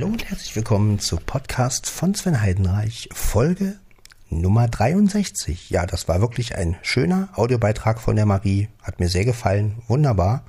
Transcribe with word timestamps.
Hallo 0.00 0.12
und 0.12 0.30
herzlich 0.30 0.56
willkommen 0.56 0.98
zu 0.98 1.18
Podcast 1.18 1.90
von 1.90 2.14
Sven 2.14 2.40
Heidenreich, 2.40 3.10
Folge 3.12 3.78
Nummer 4.30 4.66
63. 4.66 5.68
Ja, 5.68 5.84
das 5.84 6.08
war 6.08 6.22
wirklich 6.22 6.56
ein 6.56 6.78
schöner 6.80 7.28
Audiobeitrag 7.34 8.00
von 8.00 8.16
der 8.16 8.24
Marie, 8.24 8.70
hat 8.80 8.98
mir 8.98 9.10
sehr 9.10 9.26
gefallen, 9.26 9.82
wunderbar. 9.88 10.46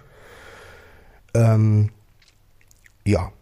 Ähm, 1.34 1.90
ja, 3.06 3.34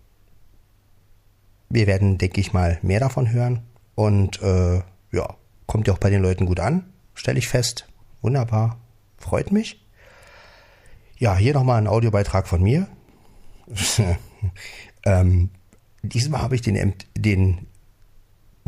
wir 1.69 1.85
werden, 1.85 2.17
denke 2.17 2.41
ich 2.41 2.53
mal, 2.53 2.79
mehr 2.81 2.99
davon 2.99 3.31
hören 3.31 3.61
und 3.93 4.41
äh, 4.41 4.81
ja, 5.11 5.35
kommt 5.67 5.85
ja 5.85 5.93
auch 5.93 5.99
bei 5.99 6.09
den 6.09 6.23
Leuten 6.23 6.47
gut 6.47 6.59
an, 6.59 6.91
stelle 7.13 7.37
ich 7.37 7.47
fest. 7.47 7.87
Wunderbar, 8.23 8.79
freut 9.19 9.51
mich. 9.51 9.85
Ja, 11.19 11.37
hier 11.37 11.53
nochmal 11.53 11.79
ein 11.79 11.87
Audiobeitrag 11.87 12.47
von 12.47 12.63
mir. 12.63 12.87
ähm, 15.05 15.51
Diesmal 16.03 16.41
habe 16.41 16.55
ich 16.55 16.61
den, 16.61 16.93
den 17.17 17.67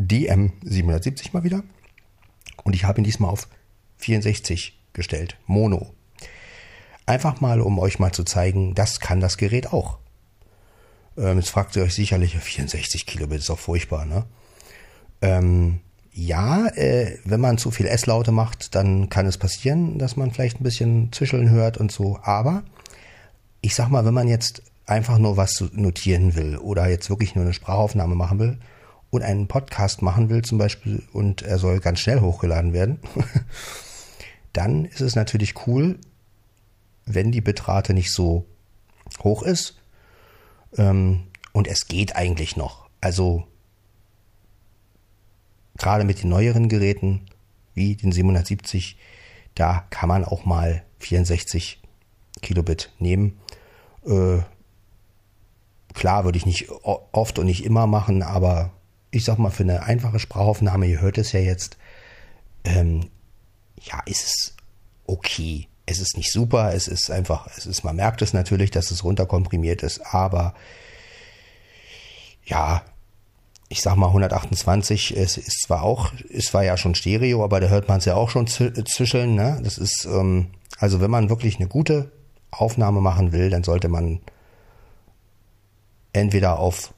DM770 0.00 1.30
mal 1.32 1.44
wieder 1.44 1.62
und 2.64 2.74
ich 2.74 2.84
habe 2.84 3.00
ihn 3.00 3.04
diesmal 3.04 3.30
auf 3.30 3.48
64 3.98 4.78
gestellt, 4.92 5.36
Mono. 5.46 5.94
Einfach 7.06 7.40
mal, 7.40 7.60
um 7.60 7.78
euch 7.78 7.98
mal 7.98 8.12
zu 8.12 8.24
zeigen, 8.24 8.74
das 8.74 9.00
kann 9.00 9.20
das 9.20 9.36
Gerät 9.36 9.72
auch. 9.72 9.98
Ähm, 11.16 11.38
jetzt 11.38 11.50
fragt 11.50 11.76
ihr 11.76 11.82
euch 11.82 11.94
sicherlich, 11.94 12.36
64 12.36 13.06
Kilobit 13.06 13.40
ist 13.40 13.48
doch 13.48 13.58
furchtbar, 13.58 14.04
ne? 14.04 14.24
Ähm, 15.20 15.80
ja, 16.12 16.66
äh, 16.68 17.18
wenn 17.24 17.40
man 17.40 17.58
zu 17.58 17.70
viel 17.70 17.86
S-Laute 17.86 18.32
macht, 18.32 18.74
dann 18.74 19.08
kann 19.08 19.26
es 19.26 19.38
passieren, 19.38 19.98
dass 19.98 20.16
man 20.16 20.30
vielleicht 20.30 20.60
ein 20.60 20.64
bisschen 20.64 21.10
zischeln 21.12 21.48
hört 21.48 21.78
und 21.78 21.90
so. 21.90 22.18
Aber 22.22 22.64
ich 23.62 23.74
sag 23.74 23.88
mal, 23.88 24.04
wenn 24.04 24.12
man 24.12 24.28
jetzt 24.28 24.62
einfach 24.86 25.18
nur 25.18 25.36
was 25.36 25.64
notieren 25.72 26.34
will 26.34 26.56
oder 26.56 26.88
jetzt 26.88 27.10
wirklich 27.10 27.34
nur 27.34 27.44
eine 27.44 27.54
Sprachaufnahme 27.54 28.14
machen 28.14 28.38
will 28.38 28.58
und 29.10 29.22
einen 29.22 29.46
Podcast 29.46 30.02
machen 30.02 30.30
will 30.30 30.42
zum 30.42 30.58
Beispiel 30.58 31.02
und 31.12 31.42
er 31.42 31.58
soll 31.58 31.80
ganz 31.80 32.00
schnell 32.00 32.20
hochgeladen 32.20 32.72
werden, 32.72 32.98
dann 34.52 34.84
ist 34.84 35.00
es 35.00 35.14
natürlich 35.14 35.66
cool, 35.66 35.98
wenn 37.04 37.32
die 37.32 37.40
Bitrate 37.40 37.94
nicht 37.94 38.12
so 38.12 38.46
hoch 39.22 39.42
ist. 39.42 39.76
Ähm, 40.76 41.24
und 41.52 41.68
es 41.68 41.86
geht 41.86 42.16
eigentlich 42.16 42.56
noch. 42.56 42.88
Also 43.00 43.44
gerade 45.76 46.04
mit 46.04 46.22
den 46.22 46.30
neueren 46.30 46.68
Geräten 46.68 47.26
wie 47.74 47.96
den 47.96 48.12
770, 48.12 48.96
da 49.54 49.86
kann 49.90 50.08
man 50.08 50.24
auch 50.24 50.44
mal 50.44 50.82
64 51.00 51.82
Kilobit 52.40 52.92
nehmen. 52.98 53.38
Äh, 54.06 54.38
Klar 55.94 56.24
würde 56.24 56.38
ich 56.38 56.46
nicht 56.46 56.68
oft 56.70 57.38
und 57.38 57.46
nicht 57.46 57.64
immer 57.64 57.86
machen, 57.86 58.22
aber 58.22 58.70
ich 59.10 59.24
sag 59.24 59.38
mal, 59.38 59.50
für 59.50 59.62
eine 59.62 59.82
einfache 59.82 60.18
Sprachaufnahme, 60.18 60.86
ihr 60.86 61.00
hört 61.00 61.18
es 61.18 61.32
ja 61.32 61.40
jetzt, 61.40 61.76
ähm, 62.64 63.10
ja, 63.80 64.00
ist 64.06 64.24
es 64.24 64.56
okay. 65.06 65.68
Es 65.84 66.00
ist 66.00 66.16
nicht 66.16 66.32
super, 66.32 66.72
es 66.74 66.88
ist 66.88 67.10
einfach, 67.10 67.48
es 67.56 67.66
ist, 67.66 67.84
man 67.84 67.96
merkt 67.96 68.22
es 68.22 68.32
natürlich, 68.32 68.70
dass 68.70 68.90
es 68.90 69.04
runterkomprimiert 69.04 69.82
ist, 69.82 70.00
aber 70.14 70.54
ja, 72.44 72.82
ich 73.68 73.82
sag 73.82 73.96
mal 73.96 74.08
128, 74.08 75.16
es 75.16 75.36
ist 75.36 75.62
zwar 75.62 75.82
auch, 75.82 76.12
es 76.30 76.52
war 76.54 76.62
ja 76.62 76.76
schon 76.76 76.94
Stereo, 76.94 77.42
aber 77.42 77.60
da 77.60 77.68
hört 77.68 77.88
man 77.88 77.98
es 77.98 78.04
ja 78.04 78.14
auch 78.14 78.30
schon 78.30 78.46
zischeln, 78.46 79.34
ne? 79.34 79.60
Das 79.62 79.78
ist, 79.78 80.04
ähm, 80.04 80.48
also 80.78 81.00
wenn 81.00 81.10
man 81.10 81.30
wirklich 81.30 81.56
eine 81.56 81.68
gute 81.68 82.12
Aufnahme 82.50 83.00
machen 83.00 83.32
will, 83.32 83.50
dann 83.50 83.64
sollte 83.64 83.88
man 83.88 84.20
entweder 86.12 86.58
auf 86.58 86.94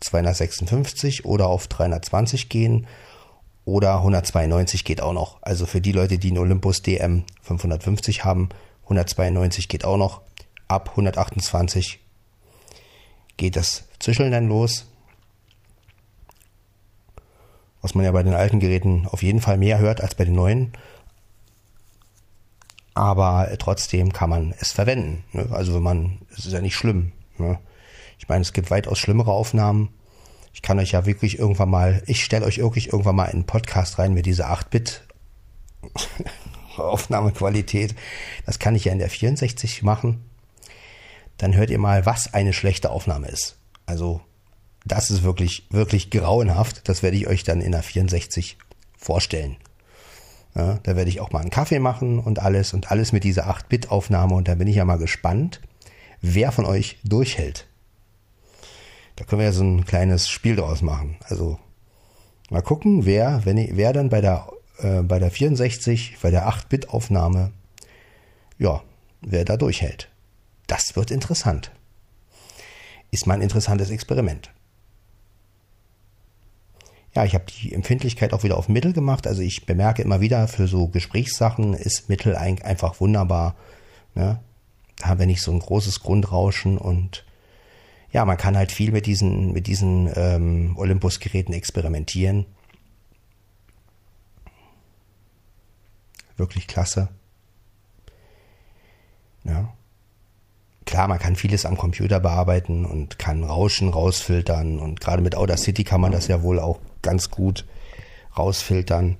256 0.00 1.24
oder 1.24 1.46
auf 1.46 1.68
320 1.68 2.48
gehen 2.48 2.86
oder 3.64 3.96
192 3.98 4.84
geht 4.84 5.00
auch 5.00 5.12
noch. 5.12 5.38
Also 5.42 5.66
für 5.66 5.80
die 5.80 5.92
Leute, 5.92 6.18
die 6.18 6.28
einen 6.28 6.38
Olympus 6.38 6.82
DM 6.82 7.24
550 7.42 8.24
haben, 8.24 8.48
192 8.84 9.68
geht 9.68 9.84
auch 9.84 9.96
noch. 9.96 10.22
Ab 10.68 10.90
128 10.90 12.00
geht 13.36 13.56
das 13.56 13.84
Zischeln 13.98 14.32
dann 14.32 14.48
los. 14.48 14.86
Was 17.80 17.94
man 17.94 18.04
ja 18.04 18.12
bei 18.12 18.22
den 18.22 18.34
alten 18.34 18.60
Geräten 18.60 19.06
auf 19.10 19.22
jeden 19.22 19.40
Fall 19.40 19.58
mehr 19.58 19.78
hört 19.78 20.00
als 20.00 20.14
bei 20.14 20.24
den 20.24 20.34
neuen. 20.34 20.72
Aber 22.94 23.48
trotzdem 23.58 24.12
kann 24.12 24.30
man 24.30 24.54
es 24.60 24.72
verwenden. 24.72 25.24
Ne? 25.32 25.48
Also 25.50 25.74
wenn 25.74 25.82
man, 25.82 26.18
es 26.36 26.46
ist 26.46 26.52
ja 26.52 26.60
nicht 26.60 26.76
schlimm. 26.76 27.12
Ne? 27.38 27.58
Ich 28.22 28.28
meine, 28.28 28.42
es 28.42 28.52
gibt 28.52 28.70
weitaus 28.70 29.00
schlimmere 29.00 29.32
Aufnahmen. 29.32 29.88
Ich 30.54 30.62
kann 30.62 30.78
euch 30.78 30.92
ja 30.92 31.06
wirklich 31.06 31.40
irgendwann 31.40 31.70
mal, 31.70 32.04
ich 32.06 32.22
stelle 32.24 32.46
euch 32.46 32.58
wirklich 32.58 32.92
irgendwann 32.92 33.16
mal 33.16 33.24
in 33.24 33.32
einen 33.32 33.46
Podcast 33.46 33.98
rein 33.98 34.14
mit 34.14 34.26
dieser 34.26 34.52
8-Bit 34.52 35.02
Aufnahmequalität. 36.76 37.96
Das 38.46 38.60
kann 38.60 38.76
ich 38.76 38.84
ja 38.84 38.92
in 38.92 39.00
der 39.00 39.10
64 39.10 39.82
machen. 39.82 40.24
Dann 41.36 41.56
hört 41.56 41.70
ihr 41.70 41.80
mal, 41.80 42.06
was 42.06 42.32
eine 42.32 42.52
schlechte 42.52 42.90
Aufnahme 42.90 43.26
ist. 43.26 43.56
Also, 43.86 44.20
das 44.86 45.10
ist 45.10 45.24
wirklich, 45.24 45.66
wirklich 45.70 46.10
grauenhaft. 46.10 46.88
Das 46.88 47.02
werde 47.02 47.16
ich 47.16 47.26
euch 47.26 47.42
dann 47.42 47.60
in 47.60 47.72
der 47.72 47.82
64 47.82 48.56
vorstellen. 48.96 49.56
Ja, 50.54 50.78
da 50.84 50.94
werde 50.94 51.10
ich 51.10 51.20
auch 51.20 51.32
mal 51.32 51.40
einen 51.40 51.50
Kaffee 51.50 51.80
machen 51.80 52.20
und 52.20 52.38
alles 52.38 52.72
und 52.72 52.92
alles 52.92 53.10
mit 53.10 53.24
dieser 53.24 53.50
8-Bit-Aufnahme 53.50 54.36
und 54.36 54.46
da 54.46 54.54
bin 54.54 54.68
ich 54.68 54.76
ja 54.76 54.84
mal 54.84 54.98
gespannt, 54.98 55.60
wer 56.20 56.52
von 56.52 56.66
euch 56.66 57.00
durchhält. 57.02 57.66
Da 59.16 59.24
können 59.24 59.40
wir 59.40 59.46
ja 59.46 59.52
so 59.52 59.64
ein 59.64 59.84
kleines 59.84 60.28
Spiel 60.28 60.56
draus 60.56 60.82
machen. 60.82 61.16
Also 61.24 61.58
mal 62.50 62.62
gucken, 62.62 63.04
wer, 63.04 63.44
wenn 63.44 63.58
ich, 63.58 63.76
wer 63.76 63.92
dann 63.92 64.08
bei 64.08 64.20
der, 64.20 64.48
äh, 64.78 65.02
bei 65.02 65.18
der 65.18 65.30
64, 65.30 66.18
bei 66.22 66.30
der 66.30 66.48
8-Bit-Aufnahme, 66.48 67.52
ja, 68.58 68.82
wer 69.20 69.44
da 69.44 69.56
durchhält. 69.56 70.08
Das 70.66 70.96
wird 70.96 71.10
interessant. 71.10 71.72
Ist 73.10 73.26
mal 73.26 73.34
ein 73.34 73.42
interessantes 73.42 73.90
Experiment. 73.90 74.50
Ja, 77.14 77.24
ich 77.24 77.34
habe 77.34 77.44
die 77.44 77.74
Empfindlichkeit 77.74 78.32
auch 78.32 78.42
wieder 78.42 78.56
auf 78.56 78.68
Mittel 78.68 78.94
gemacht. 78.94 79.26
Also 79.26 79.42
ich 79.42 79.66
bemerke 79.66 80.00
immer 80.02 80.20
wieder, 80.20 80.48
für 80.48 80.66
so 80.66 80.88
Gesprächssachen 80.88 81.74
ist 81.74 82.08
Mittel 82.08 82.36
einfach 82.36 83.00
wunderbar. 83.00 83.54
Ne? 84.14 84.40
Da 84.96 85.08
haben 85.08 85.20
wir 85.20 85.26
nicht 85.26 85.42
so 85.42 85.52
ein 85.52 85.58
großes 85.58 86.00
Grundrauschen 86.00 86.78
und 86.78 87.24
ja, 88.12 88.24
man 88.26 88.36
kann 88.36 88.56
halt 88.56 88.72
viel 88.72 88.92
mit 88.92 89.06
diesen, 89.06 89.52
mit 89.52 89.66
diesen 89.66 90.10
ähm, 90.14 90.76
Olympus-Geräten 90.76 91.54
experimentieren. 91.54 92.46
Wirklich 96.36 96.68
klasse. 96.68 97.08
Ja. 99.44 99.72
Klar, 100.84 101.08
man 101.08 101.18
kann 101.18 101.36
vieles 101.36 101.64
am 101.64 101.78
Computer 101.78 102.20
bearbeiten 102.20 102.84
und 102.84 103.18
kann 103.18 103.44
Rauschen 103.44 103.88
rausfiltern 103.88 104.78
und 104.78 105.00
gerade 105.00 105.22
mit 105.22 105.34
Audacity 105.34 105.84
kann 105.84 106.00
man 106.00 106.12
das 106.12 106.28
ja 106.28 106.42
wohl 106.42 106.58
auch 106.58 106.80
ganz 107.00 107.30
gut 107.30 107.64
rausfiltern. 108.36 109.16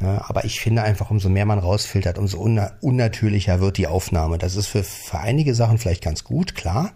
Ja, 0.00 0.24
aber 0.28 0.44
ich 0.44 0.60
finde 0.60 0.82
einfach, 0.82 1.10
umso 1.10 1.28
mehr 1.28 1.46
man 1.46 1.58
rausfiltert, 1.58 2.18
umso 2.18 2.38
unnatürlicher 2.38 3.60
wird 3.60 3.78
die 3.78 3.86
Aufnahme. 3.86 4.38
Das 4.38 4.54
ist 4.54 4.66
für, 4.66 4.84
für 4.84 5.18
einige 5.18 5.54
Sachen 5.54 5.78
vielleicht 5.78 6.02
ganz 6.02 6.22
gut, 6.22 6.54
klar. 6.54 6.92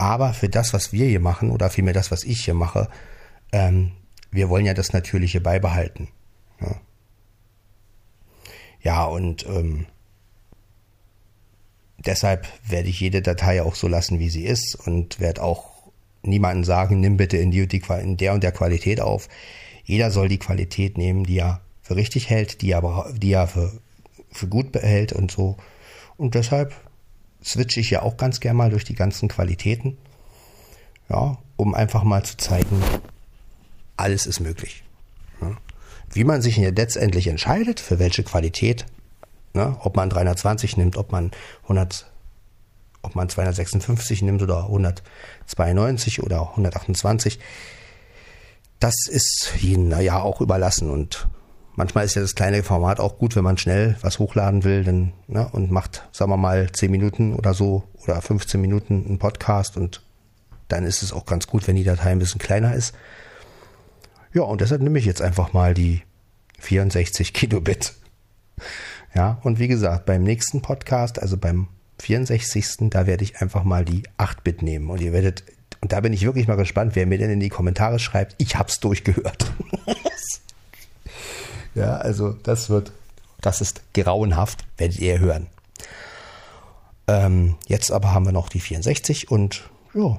Aber 0.00 0.32
für 0.32 0.48
das, 0.48 0.72
was 0.72 0.94
wir 0.94 1.04
hier 1.04 1.20
machen, 1.20 1.50
oder 1.50 1.68
vielmehr 1.68 1.92
das, 1.92 2.10
was 2.10 2.24
ich 2.24 2.46
hier 2.46 2.54
mache, 2.54 2.88
ähm, 3.52 3.92
wir 4.30 4.48
wollen 4.48 4.64
ja 4.64 4.72
das 4.72 4.94
Natürliche 4.94 5.42
beibehalten. 5.42 6.08
Ja, 6.58 6.80
ja 8.80 9.04
und 9.04 9.44
ähm, 9.44 9.84
deshalb 11.98 12.48
werde 12.66 12.88
ich 12.88 12.98
jede 12.98 13.20
Datei 13.20 13.62
auch 13.62 13.74
so 13.74 13.88
lassen, 13.88 14.18
wie 14.18 14.30
sie 14.30 14.46
ist 14.46 14.74
und 14.74 15.20
werde 15.20 15.42
auch 15.42 15.70
niemanden 16.22 16.64
sagen, 16.64 17.00
nimm 17.00 17.18
bitte 17.18 17.36
in, 17.36 17.50
die, 17.50 17.60
in 17.60 18.16
der 18.16 18.32
und 18.32 18.42
der 18.42 18.52
Qualität 18.52 19.02
auf. 19.02 19.28
Jeder 19.84 20.10
soll 20.10 20.28
die 20.28 20.38
Qualität 20.38 20.96
nehmen, 20.96 21.24
die 21.24 21.40
er 21.40 21.60
für 21.82 21.96
richtig 21.96 22.30
hält, 22.30 22.62
die 22.62 22.70
er, 22.70 23.12
die 23.12 23.32
er 23.32 23.48
für, 23.48 23.70
für 24.32 24.48
gut 24.48 24.72
behält 24.72 25.12
und 25.12 25.30
so. 25.30 25.58
Und 26.16 26.34
deshalb 26.34 26.74
switche 27.44 27.80
ich 27.80 27.90
ja 27.90 28.02
auch 28.02 28.16
ganz 28.16 28.40
gern 28.40 28.56
mal 28.56 28.70
durch 28.70 28.84
die 28.84 28.94
ganzen 28.94 29.28
Qualitäten. 29.28 29.96
Ja, 31.08 31.38
um 31.56 31.74
einfach 31.74 32.04
mal 32.04 32.24
zu 32.24 32.36
zeigen, 32.36 32.82
alles 33.96 34.26
ist 34.26 34.40
möglich. 34.40 34.84
Ja. 35.40 35.56
Wie 36.12 36.24
man 36.24 36.42
sich 36.42 36.56
letztendlich 36.56 37.26
entscheidet, 37.26 37.80
für 37.80 37.98
welche 37.98 38.22
Qualität, 38.22 38.86
ne, 39.52 39.76
ob 39.80 39.96
man 39.96 40.10
320 40.10 40.76
nimmt, 40.76 40.96
ob 40.96 41.12
man 41.12 41.30
100, 41.64 42.10
ob 43.02 43.14
man 43.14 43.28
256 43.28 44.22
nimmt 44.22 44.42
oder 44.42 44.64
192 44.64 46.22
oder 46.22 46.50
128, 46.50 47.40
das 48.78 48.94
ist 49.08 49.52
ihnen 49.60 49.90
ja 50.00 50.20
auch 50.20 50.40
überlassen 50.40 50.90
und 50.90 51.28
Manchmal 51.76 52.04
ist 52.04 52.14
ja 52.14 52.22
das 52.22 52.34
kleine 52.34 52.62
Format 52.62 53.00
auch 53.00 53.18
gut, 53.18 53.36
wenn 53.36 53.44
man 53.44 53.56
schnell 53.56 53.96
was 54.02 54.18
hochladen 54.18 54.64
will 54.64 54.84
denn, 54.84 55.12
ne, 55.28 55.48
und 55.52 55.70
macht, 55.70 56.08
sagen 56.12 56.30
wir 56.30 56.36
mal, 56.36 56.70
10 56.70 56.90
Minuten 56.90 57.34
oder 57.34 57.54
so 57.54 57.84
oder 58.02 58.20
15 58.20 58.60
Minuten 58.60 59.04
einen 59.06 59.18
Podcast 59.18 59.76
und 59.76 60.02
dann 60.68 60.84
ist 60.84 61.02
es 61.02 61.12
auch 61.12 61.26
ganz 61.26 61.46
gut, 61.46 61.66
wenn 61.66 61.76
die 61.76 61.84
Datei 61.84 62.10
ein 62.10 62.18
bisschen 62.18 62.40
kleiner 62.40 62.74
ist. 62.74 62.94
Ja, 64.32 64.42
und 64.42 64.60
deshalb 64.60 64.82
nehme 64.82 64.98
ich 64.98 65.04
jetzt 65.04 65.22
einfach 65.22 65.52
mal 65.52 65.74
die 65.74 66.02
64 66.58 67.32
Kilobit. 67.32 67.94
Ja, 69.14 69.40
und 69.42 69.58
wie 69.58 69.68
gesagt, 69.68 70.06
beim 70.06 70.22
nächsten 70.22 70.62
Podcast, 70.62 71.20
also 71.20 71.36
beim 71.36 71.68
64. 72.00 72.90
Da 72.90 73.06
werde 73.06 73.24
ich 73.24 73.40
einfach 73.40 73.64
mal 73.64 73.84
die 73.84 74.02
8-Bit 74.18 74.62
nehmen. 74.62 74.90
Und 74.90 75.00
ihr 75.00 75.12
werdet, 75.12 75.44
und 75.80 75.92
da 75.92 76.00
bin 76.00 76.12
ich 76.12 76.24
wirklich 76.24 76.48
mal 76.48 76.56
gespannt, 76.56 76.92
wer 76.94 77.06
mir 77.06 77.18
denn 77.18 77.30
in 77.30 77.40
die 77.40 77.48
Kommentare 77.48 77.98
schreibt, 77.98 78.34
ich 78.38 78.56
hab's 78.56 78.80
durchgehört. 78.80 79.52
ja, 81.74 81.96
also 81.96 82.32
das 82.32 82.70
wird, 82.70 82.92
das 83.40 83.60
ist 83.60 83.82
grauenhaft, 83.94 84.64
werdet 84.76 84.98
ihr 84.98 85.18
hören. 85.18 85.48
Ähm, 87.06 87.56
jetzt 87.66 87.90
aber 87.90 88.12
haben 88.12 88.24
wir 88.24 88.32
noch 88.32 88.48
die 88.48 88.60
64 88.60 89.30
und 89.30 89.68
ja. 89.94 90.18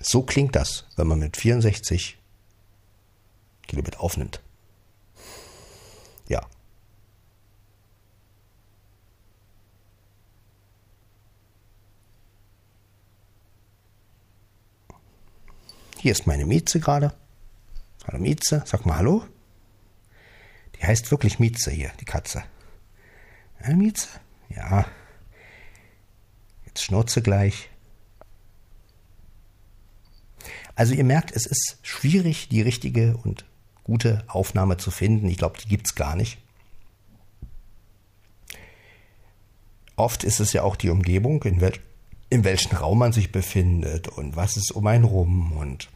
So 0.00 0.22
klingt 0.22 0.56
das, 0.56 0.86
wenn 0.96 1.06
man 1.06 1.18
mit 1.18 1.36
64 1.36 2.18
Kilobit 3.66 4.00
aufnimmt. 4.00 4.40
Ja. 6.28 6.40
Hier 15.98 16.12
ist 16.12 16.26
meine 16.26 16.46
Mieze 16.46 16.80
gerade. 16.80 17.12
Hallo 18.06 18.18
Mieze, 18.18 18.62
sag 18.64 18.86
mal 18.86 18.96
Hallo. 18.96 19.24
Die 20.76 20.86
heißt 20.86 21.10
wirklich 21.10 21.38
Mieze 21.38 21.70
hier, 21.70 21.92
die 22.00 22.06
Katze. 22.06 22.42
Ja, 23.62 23.74
Mieze? 23.74 24.08
Ja. 24.48 24.86
Jetzt 26.64 26.82
schnurze 26.82 27.20
gleich. 27.20 27.68
Also 30.74 30.94
ihr 30.94 31.04
merkt, 31.04 31.32
es 31.32 31.44
ist 31.44 31.78
schwierig, 31.82 32.48
die 32.48 32.62
richtige 32.62 33.16
und 33.18 33.44
gute 33.84 34.24
Aufnahme 34.28 34.78
zu 34.78 34.90
finden. 34.90 35.28
Ich 35.28 35.36
glaube, 35.36 35.58
die 35.58 35.68
gibt 35.68 35.86
es 35.86 35.94
gar 35.94 36.16
nicht. 36.16 36.38
Oft 39.96 40.24
ist 40.24 40.40
es 40.40 40.54
ja 40.54 40.62
auch 40.62 40.76
die 40.76 40.88
Umgebung, 40.88 41.42
in, 41.42 41.60
wel 41.60 41.74
in 42.30 42.44
welchem 42.44 42.76
Raum 42.76 42.98
man 42.98 43.12
sich 43.12 43.32
befindet 43.32 44.08
und 44.08 44.36
was 44.36 44.56
ist 44.56 44.70
um 44.70 44.86
einen 44.86 45.04
rum 45.04 45.52
und 45.52 45.90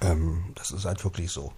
ähm, 0.00 0.52
das 0.54 0.70
ist 0.70 0.84
halt 0.84 1.02
wirklich 1.04 1.30
so. 1.30 1.52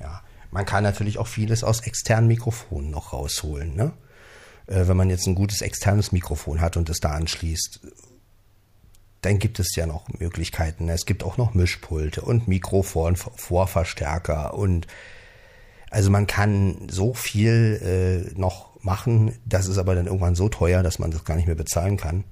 Ja, 0.00 0.22
man 0.50 0.64
kann 0.64 0.82
natürlich 0.82 1.18
auch 1.18 1.26
vieles 1.26 1.64
aus 1.64 1.80
externen 1.80 2.28
Mikrofonen 2.28 2.90
noch 2.90 3.12
rausholen. 3.12 3.74
Ne? 3.74 3.92
Äh, 4.66 4.88
wenn 4.88 4.96
man 4.96 5.10
jetzt 5.10 5.26
ein 5.26 5.34
gutes 5.34 5.60
externes 5.60 6.12
Mikrofon 6.12 6.60
hat 6.60 6.76
und 6.76 6.88
es 6.88 7.00
da 7.00 7.10
anschließt, 7.10 7.80
dann 9.22 9.38
gibt 9.38 9.58
es 9.58 9.74
ja 9.74 9.86
noch 9.86 10.08
Möglichkeiten. 10.20 10.88
Es 10.88 11.06
gibt 11.06 11.24
auch 11.24 11.36
noch 11.36 11.54
Mischpulte 11.54 12.22
und 12.22 12.48
Mikrofonvorverstärker 12.48 14.54
und 14.54 14.86
also 15.90 16.10
man 16.10 16.26
kann 16.26 16.86
so 16.90 17.14
viel 17.14 17.80
äh, 17.82 18.38
noch 18.38 18.68
machen, 18.82 19.38
das 19.46 19.66
ist 19.66 19.78
aber 19.78 19.94
dann 19.94 20.06
irgendwann 20.06 20.34
so 20.34 20.50
teuer, 20.50 20.82
dass 20.82 20.98
man 20.98 21.10
das 21.10 21.24
gar 21.24 21.36
nicht 21.36 21.46
mehr 21.46 21.54
bezahlen 21.54 21.96
kann. 21.96 22.24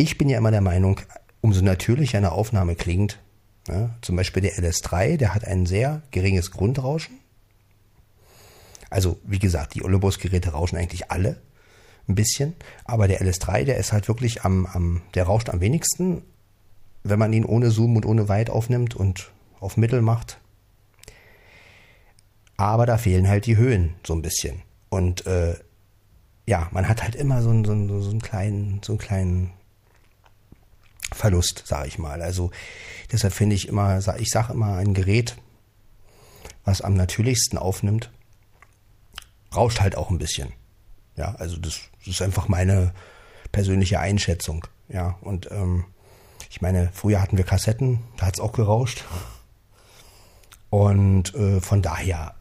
Ich 0.00 0.16
bin 0.16 0.30
ja 0.30 0.38
immer 0.38 0.50
der 0.50 0.62
Meinung, 0.62 0.98
umso 1.42 1.60
natürlicher 1.60 2.16
eine 2.16 2.32
Aufnahme 2.32 2.74
klingt, 2.74 3.18
ja, 3.68 3.90
zum 4.00 4.16
Beispiel 4.16 4.40
der 4.40 4.54
LS3, 4.54 5.18
der 5.18 5.34
hat 5.34 5.44
ein 5.44 5.66
sehr 5.66 6.00
geringes 6.10 6.52
Grundrauschen. 6.52 7.18
Also 8.88 9.18
wie 9.24 9.38
gesagt, 9.38 9.74
die 9.74 9.84
Olympus-Geräte 9.84 10.52
rauschen 10.52 10.78
eigentlich 10.78 11.10
alle 11.10 11.42
ein 12.08 12.14
bisschen, 12.14 12.54
aber 12.86 13.08
der 13.08 13.20
LS3, 13.20 13.64
der 13.64 13.76
ist 13.76 13.92
halt 13.92 14.08
wirklich 14.08 14.42
am, 14.42 14.64
am, 14.64 15.02
der 15.12 15.24
rauscht 15.24 15.50
am 15.50 15.60
wenigsten, 15.60 16.22
wenn 17.02 17.18
man 17.18 17.34
ihn 17.34 17.44
ohne 17.44 17.70
Zoom 17.70 17.94
und 17.96 18.06
ohne 18.06 18.26
Weit 18.30 18.48
aufnimmt 18.48 18.96
und 18.96 19.30
auf 19.60 19.76
Mittel 19.76 20.00
macht. 20.00 20.40
Aber 22.56 22.86
da 22.86 22.96
fehlen 22.96 23.28
halt 23.28 23.44
die 23.44 23.58
Höhen 23.58 23.96
so 24.06 24.14
ein 24.14 24.22
bisschen. 24.22 24.62
Und 24.88 25.26
äh, 25.26 25.56
ja, 26.46 26.68
man 26.70 26.88
hat 26.88 27.02
halt 27.02 27.16
immer 27.16 27.42
so, 27.42 27.52
so, 27.64 28.00
so 28.00 28.10
einen 28.10 28.22
kleinen, 28.22 28.80
so 28.82 28.92
einen 28.92 28.98
kleinen 28.98 29.50
Verlust, 31.20 31.64
sage 31.66 31.86
ich 31.86 31.98
mal. 31.98 32.22
Also 32.22 32.50
deshalb 33.12 33.34
finde 33.34 33.54
ich 33.54 33.68
immer, 33.68 33.98
ich 34.18 34.30
sage 34.30 34.54
immer, 34.54 34.76
ein 34.76 34.94
Gerät, 34.94 35.36
was 36.64 36.80
am 36.80 36.94
natürlichsten 36.94 37.58
aufnimmt, 37.58 38.10
rauscht 39.54 39.80
halt 39.80 39.96
auch 39.96 40.08
ein 40.08 40.18
bisschen. 40.18 40.52
Ja, 41.16 41.34
also 41.34 41.58
das, 41.58 41.80
ist 42.06 42.22
einfach 42.22 42.48
meine 42.48 42.94
persönliche 43.52 44.00
Einschätzung. 44.00 44.66
Ja, 44.88 45.18
und 45.20 45.50
ähm, 45.50 45.84
ich 46.48 46.62
meine, 46.62 46.90
früher 46.94 47.20
hatten 47.20 47.36
wir 47.36 47.44
Kassetten, 47.44 48.00
da 48.16 48.26
hat 48.26 48.34
es 48.34 48.40
auch 48.40 48.52
gerauscht. 48.52 49.04
Und 50.70 51.34
äh, 51.34 51.60
von 51.60 51.82
daher, 51.82 52.34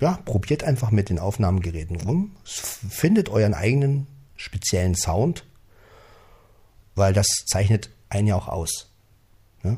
ja, 0.00 0.18
probiert 0.24 0.62
einfach 0.62 0.92
mit 0.92 1.08
den 1.08 1.18
Aufnahmegeräten 1.18 2.00
rum, 2.00 2.36
findet 2.44 3.28
euren 3.28 3.54
eigenen 3.54 4.06
speziellen 4.36 4.94
Sound, 4.94 5.44
weil 6.94 7.12
das 7.12 7.26
zeichnet 7.46 7.90
einen 8.08 8.28
ja 8.28 8.36
auch 8.36 8.48
aus. 8.48 8.90
Ja? 9.62 9.76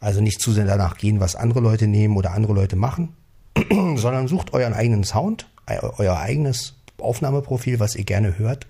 Also 0.00 0.20
nicht 0.20 0.40
zu 0.40 0.52
sehr 0.52 0.64
danach 0.64 0.96
gehen, 0.96 1.20
was 1.20 1.36
andere 1.36 1.60
Leute 1.60 1.86
nehmen 1.86 2.16
oder 2.16 2.32
andere 2.32 2.52
Leute 2.52 2.76
machen, 2.76 3.16
sondern 3.70 4.28
sucht 4.28 4.52
euren 4.52 4.74
eigenen 4.74 5.04
Sound, 5.04 5.48
euer 5.66 6.18
eigenes 6.18 6.74
Aufnahmeprofil, 6.98 7.80
was 7.80 7.94
ihr 7.94 8.04
gerne 8.04 8.38
hört. 8.38 8.66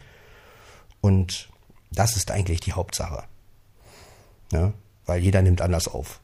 Und 1.01 1.49
das 1.91 2.17
ist 2.17 2.31
eigentlich 2.31 2.61
die 2.61 2.73
Hauptsache. 2.73 3.25
Ja? 4.53 4.73
Weil 5.07 5.21
jeder 5.21 5.43
nimmt 5.43 5.61
anders 5.61 5.89
auf. 5.89 6.21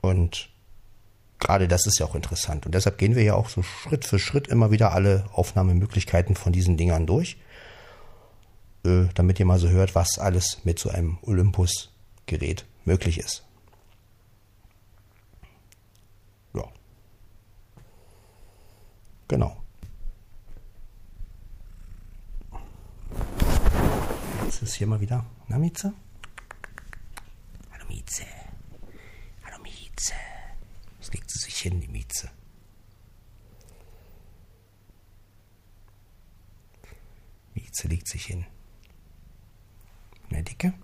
Und 0.00 0.50
gerade 1.38 1.68
das 1.68 1.86
ist 1.86 1.98
ja 1.98 2.06
auch 2.06 2.14
interessant. 2.14 2.66
Und 2.66 2.74
deshalb 2.74 2.98
gehen 2.98 3.14
wir 3.14 3.22
ja 3.22 3.34
auch 3.34 3.48
so 3.48 3.62
Schritt 3.62 4.04
für 4.04 4.18
Schritt 4.18 4.48
immer 4.48 4.70
wieder 4.70 4.92
alle 4.92 5.24
Aufnahmemöglichkeiten 5.32 6.36
von 6.36 6.52
diesen 6.52 6.76
Dingern 6.76 7.06
durch, 7.06 7.36
damit 9.14 9.40
ihr 9.40 9.46
mal 9.46 9.58
so 9.58 9.68
hört, 9.68 9.94
was 9.94 10.18
alles 10.18 10.64
mit 10.64 10.78
so 10.78 10.90
einem 10.90 11.18
Olympus-Gerät 11.22 12.64
möglich 12.84 13.18
ist. 13.18 13.44
Ja. 16.54 16.64
Genau. 19.28 19.56
Jetzt 24.44 24.62
ist 24.62 24.74
hier 24.74 24.86
mal 24.86 25.00
wieder. 25.00 25.24
Na, 25.48 25.58
Mieze? 25.58 25.92
Hallo, 27.72 27.84
Mieze. 27.88 28.24
Hallo, 29.44 29.62
Mieze. 29.62 30.14
Was 30.98 31.12
legt 31.12 31.30
sie 31.30 31.38
sich 31.40 31.58
hin, 31.58 31.80
die 31.80 31.88
Mieze? 31.88 32.30
Mieze 37.54 37.88
legt 37.88 38.08
sich 38.08 38.26
hin. 38.26 38.46
In 40.46 40.58
der 40.58 40.70
Dicke. 40.70 40.74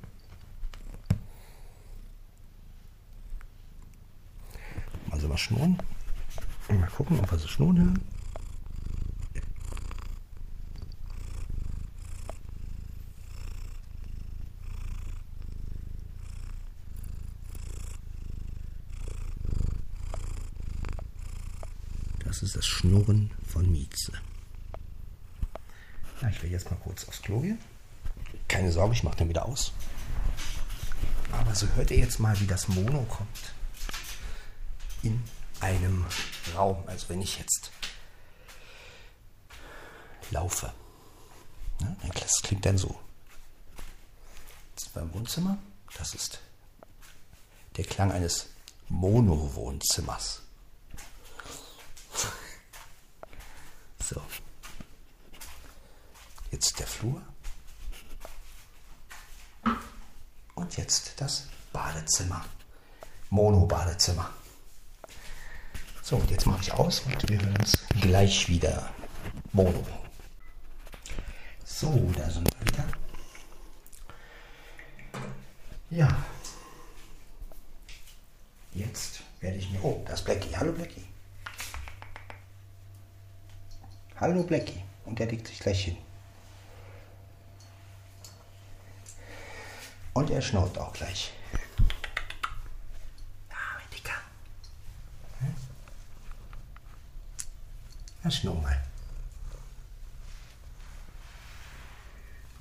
Mal 5.08 5.20
so 5.20 5.28
was 5.28 5.40
schnurren. 5.40 5.78
Mal 6.68 6.88
gucken, 6.88 7.18
ob 7.20 7.30
wir 7.30 7.38
so 7.38 7.48
schnurren 7.48 7.78
hören. 7.78 8.04
Das 22.24 22.42
ist 22.42 22.56
das 22.56 22.66
Schnurren 22.66 23.30
von 23.46 23.70
Mieze. 23.70 24.12
Ich 26.30 26.42
will 26.42 26.50
jetzt 26.50 26.70
mal 26.70 26.76
kurz 26.78 27.06
aufs 27.06 27.20
Klo 27.20 27.40
gehen. 27.40 27.58
Keine 28.52 28.70
Sorge, 28.70 28.92
ich 28.92 29.02
mache 29.02 29.16
den 29.16 29.30
wieder 29.30 29.46
aus. 29.46 29.72
Aber 31.32 31.54
so 31.54 31.66
hört 31.68 31.90
ihr 31.90 31.96
jetzt 31.96 32.20
mal, 32.20 32.38
wie 32.38 32.46
das 32.46 32.68
Mono 32.68 33.02
kommt. 33.04 33.54
In 35.02 35.24
einem 35.60 36.04
Raum. 36.54 36.84
Also 36.86 37.08
wenn 37.08 37.22
ich 37.22 37.38
jetzt 37.38 37.70
laufe. 40.30 40.70
Ja, 41.80 41.96
das 42.12 42.42
klingt 42.42 42.66
dann 42.66 42.76
so. 42.76 43.00
Jetzt 44.76 44.92
beim 44.92 45.14
Wohnzimmer. 45.14 45.56
Das 45.96 46.14
ist 46.14 46.38
der 47.78 47.86
Klang 47.86 48.12
eines 48.12 48.48
Mono-Wohnzimmers. 48.90 50.42
So. 53.98 54.20
Jetzt 56.50 56.78
der 56.78 56.86
Flur. 56.86 57.22
Jetzt 60.76 61.20
das 61.20 61.46
Badezimmer. 61.72 62.44
Mono-Badezimmer. 63.30 64.30
So, 66.02 66.16
und 66.16 66.30
jetzt 66.30 66.46
mache 66.46 66.62
ich 66.62 66.72
aus 66.72 67.00
und 67.00 67.28
wir 67.28 67.40
hören 67.40 67.56
uns 67.56 67.86
gleich 68.00 68.48
wieder. 68.48 68.90
Mono. 69.52 69.86
So, 71.64 71.90
da 72.16 72.28
sind 72.28 72.48
wir 72.48 72.66
wieder. 72.66 72.84
Ja. 75.90 76.24
Jetzt 78.74 79.20
werde 79.40 79.58
ich 79.58 79.70
mir. 79.70 79.84
Oh, 79.84 80.02
das 80.06 80.20
ist 80.20 80.24
Blackie. 80.24 80.56
Hallo 80.56 80.72
Blackie. 80.72 81.04
Hallo 84.16 84.42
Blackie. 84.42 84.82
Und 85.04 85.20
er 85.20 85.26
legt 85.26 85.48
sich 85.48 85.58
gleich 85.58 85.84
hin. 85.84 85.96
Und 90.14 90.30
er 90.30 90.42
schnauzt 90.42 90.78
auch 90.78 90.92
gleich. 90.92 91.32
Ja, 93.50 93.56
mein 93.76 93.90
Dicker. 93.92 94.14
Hm? 95.40 95.54
Ja, 98.24 98.30
schnau 98.30 98.54
mal. 98.54 98.82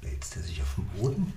Wälzt 0.01 0.35
er 0.37 0.43
sich 0.43 0.61
auf 0.61 0.75
den 0.75 0.87
Boden? 0.89 1.33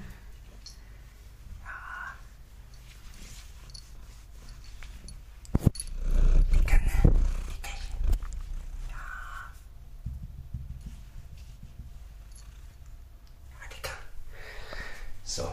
So. 15.34 15.50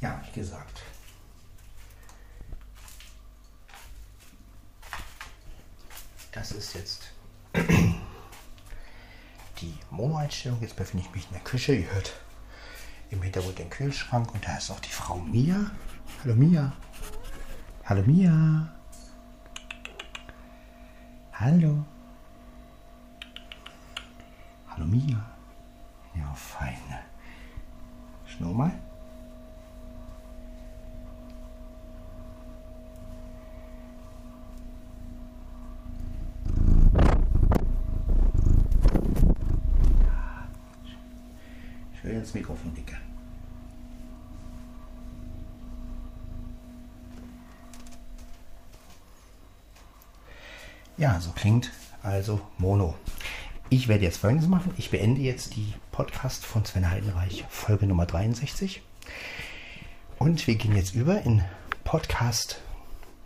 Ja, 0.00 0.18
wie 0.20 0.24
gesagt. 0.36 0.82
Das 6.30 6.52
ist 6.52 6.74
jetzt 6.74 7.10
die 9.60 9.74
Mono-Einstellung. 9.90 10.60
Jetzt 10.60 10.76
befinde 10.76 11.06
ich 11.06 11.14
mich 11.14 11.26
in 11.26 11.32
der 11.32 11.42
Küche. 11.42 11.74
Ihr 11.74 11.90
hört 11.90 12.12
im 13.10 13.22
Hintergrund 13.22 13.58
den 13.58 13.70
Kühlschrank 13.70 14.32
und 14.34 14.46
da 14.46 14.58
ist 14.58 14.70
auch 14.70 14.80
die 14.80 14.90
Frau 14.90 15.16
Mia. 15.16 15.70
Hallo 16.22 16.34
Mia. 16.34 16.72
Hallo 17.86 18.02
Mia. 18.02 18.68
Hallo. 21.32 21.84
Hallo 24.68 24.84
Mia. 24.84 25.24
Ja, 26.14 26.34
fein. 26.34 26.76
Schnau 28.26 28.52
mal. 28.52 28.85
Ins 42.26 42.34
Mikrofon, 42.34 42.74
Dicke. 42.74 42.96
Ja, 50.96 51.20
so 51.20 51.30
klingt 51.30 51.70
also 52.02 52.40
Mono. 52.58 52.94
Ich 53.68 53.86
werde 53.86 54.04
jetzt 54.04 54.18
folgendes 54.18 54.48
machen. 54.48 54.72
Ich 54.76 54.90
beende 54.90 55.20
jetzt 55.20 55.54
die 55.54 55.72
Podcast 55.92 56.44
von 56.44 56.64
Sven 56.64 56.90
Heidenreich, 56.90 57.44
Folge 57.48 57.86
Nummer 57.86 58.06
63. 58.06 58.82
Und 60.18 60.46
wir 60.46 60.56
gehen 60.56 60.74
jetzt 60.74 60.94
über 60.94 61.22
in 61.22 61.44
Podcast 61.84 62.60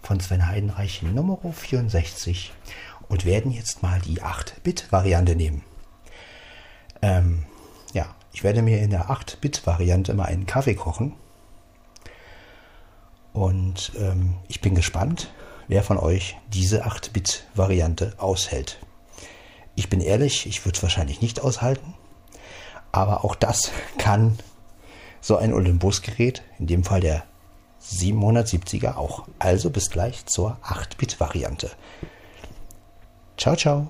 von 0.02 0.20
Sven 0.20 0.46
Heidenreich 0.46 1.02
Nummer 1.02 1.38
64 1.52 2.52
und 3.08 3.24
werden 3.24 3.50
jetzt 3.52 3.82
mal 3.82 4.00
die 4.00 4.20
8-Bit-Variante 4.20 5.36
nehmen. 5.36 5.62
Ähm, 7.02 7.44
ich 8.32 8.44
werde 8.44 8.62
mir 8.62 8.80
in 8.80 8.90
der 8.90 9.10
8-Bit-Variante 9.10 10.14
mal 10.14 10.26
einen 10.26 10.46
Kaffee 10.46 10.74
kochen. 10.74 11.14
Und 13.32 13.92
ähm, 13.98 14.34
ich 14.48 14.60
bin 14.60 14.74
gespannt, 14.74 15.32
wer 15.68 15.82
von 15.82 15.98
euch 15.98 16.36
diese 16.52 16.84
8-Bit-Variante 16.84 18.14
aushält. 18.18 18.78
Ich 19.76 19.88
bin 19.88 20.00
ehrlich, 20.00 20.46
ich 20.46 20.64
würde 20.64 20.76
es 20.76 20.82
wahrscheinlich 20.82 21.20
nicht 21.20 21.40
aushalten. 21.40 21.94
Aber 22.92 23.24
auch 23.24 23.34
das 23.34 23.70
kann 23.98 24.38
so 25.20 25.36
ein 25.36 25.52
Olympus-Gerät, 25.52 26.42
in 26.58 26.66
dem 26.66 26.84
Fall 26.84 27.00
der 27.00 27.24
770er 27.82 28.96
auch. 28.96 29.26
Also 29.38 29.70
bis 29.70 29.90
gleich 29.90 30.26
zur 30.26 30.58
8-Bit-Variante. 30.62 31.70
Ciao, 33.36 33.56
ciao. 33.56 33.88